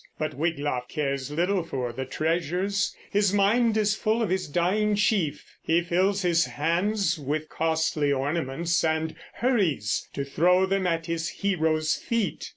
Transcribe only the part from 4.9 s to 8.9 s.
chief. He fills his hands with costly ornaments